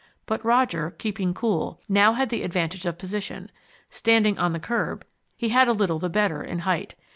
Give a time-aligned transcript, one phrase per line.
[0.25, 3.51] But Roger, keeping cool, now had the advantage of position.
[3.91, 5.05] Standing on the curb,
[5.37, 6.95] he had a little the better in height.